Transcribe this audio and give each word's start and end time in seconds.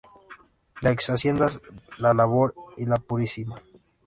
Las 0.81 0.93
ex-haciendas 0.93 1.61
"La 1.99 2.15
Labor" 2.15 2.55
y 2.75 2.87
"La 2.87 2.95
Purísima". 2.97 3.61